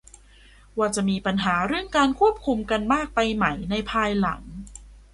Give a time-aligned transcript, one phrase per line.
[0.77, 4.41] ว่าจะมีปัญหาเรื่องการควบคุมกันมากไปไหมในภายหลัง